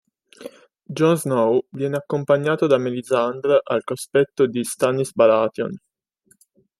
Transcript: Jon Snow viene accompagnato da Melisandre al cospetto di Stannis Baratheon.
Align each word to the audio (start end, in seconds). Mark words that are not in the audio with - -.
Jon 0.89 1.15
Snow 1.15 1.63
viene 1.69 1.97
accompagnato 1.97 2.65
da 2.65 2.79
Melisandre 2.79 3.59
al 3.63 3.83
cospetto 3.83 4.47
di 4.47 4.63
Stannis 4.63 5.13
Baratheon. 5.13 5.77